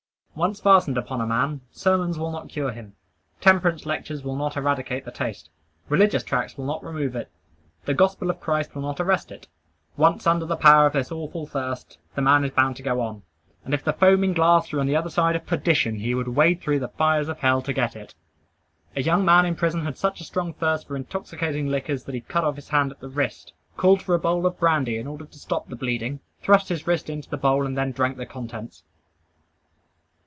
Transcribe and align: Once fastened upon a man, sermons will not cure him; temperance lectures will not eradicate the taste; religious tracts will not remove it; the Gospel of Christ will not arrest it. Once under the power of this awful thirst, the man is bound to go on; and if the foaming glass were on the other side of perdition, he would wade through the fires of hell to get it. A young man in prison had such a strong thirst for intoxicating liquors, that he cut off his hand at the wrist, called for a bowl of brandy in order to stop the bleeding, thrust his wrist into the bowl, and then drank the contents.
Once 0.33 0.59
fastened 0.59 0.97
upon 0.97 1.21
a 1.21 1.27
man, 1.27 1.61
sermons 1.71 2.17
will 2.17 2.31
not 2.31 2.49
cure 2.49 2.71
him; 2.71 2.95
temperance 3.41 3.85
lectures 3.85 4.23
will 4.23 4.35
not 4.35 4.57
eradicate 4.57 5.05
the 5.05 5.11
taste; 5.11 5.47
religious 5.87 6.23
tracts 6.23 6.57
will 6.57 6.65
not 6.65 6.83
remove 6.83 7.15
it; 7.15 7.29
the 7.85 7.93
Gospel 7.93 8.31
of 8.31 8.39
Christ 8.39 8.73
will 8.73 8.81
not 8.81 8.99
arrest 8.99 9.31
it. 9.31 9.47
Once 9.97 10.25
under 10.25 10.45
the 10.45 10.55
power 10.55 10.87
of 10.87 10.93
this 10.93 11.11
awful 11.11 11.45
thirst, 11.45 11.99
the 12.15 12.21
man 12.23 12.43
is 12.43 12.49
bound 12.51 12.75
to 12.77 12.81
go 12.81 13.01
on; 13.01 13.21
and 13.63 13.73
if 13.73 13.83
the 13.83 13.93
foaming 13.93 14.33
glass 14.33 14.71
were 14.71 14.79
on 14.79 14.87
the 14.87 14.95
other 14.95 15.11
side 15.11 15.35
of 15.35 15.45
perdition, 15.45 15.97
he 15.99 16.15
would 16.15 16.29
wade 16.29 16.59
through 16.59 16.79
the 16.79 16.87
fires 16.87 17.27
of 17.27 17.37
hell 17.39 17.61
to 17.61 17.73
get 17.73 17.95
it. 17.95 18.15
A 18.95 19.01
young 19.03 19.23
man 19.23 19.45
in 19.45 19.53
prison 19.55 19.83
had 19.83 19.97
such 19.97 20.21
a 20.21 20.25
strong 20.25 20.53
thirst 20.53 20.87
for 20.87 20.95
intoxicating 20.95 21.67
liquors, 21.67 22.05
that 22.05 22.15
he 22.15 22.21
cut 22.21 22.43
off 22.45 22.55
his 22.55 22.69
hand 22.69 22.89
at 22.89 22.99
the 22.99 23.09
wrist, 23.09 23.53
called 23.77 24.01
for 24.01 24.15
a 24.15 24.19
bowl 24.19 24.47
of 24.47 24.57
brandy 24.57 24.97
in 24.97 25.05
order 25.05 25.25
to 25.25 25.37
stop 25.37 25.67
the 25.67 25.75
bleeding, 25.75 26.19
thrust 26.41 26.69
his 26.69 26.87
wrist 26.87 27.11
into 27.11 27.29
the 27.29 27.37
bowl, 27.37 27.63
and 27.67 27.77
then 27.77 27.91
drank 27.91 28.17
the 28.17 28.25
contents. 28.25 28.81